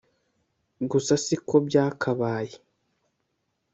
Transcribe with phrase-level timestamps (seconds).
[0.89, 2.55] Gusa si ko byakabaye,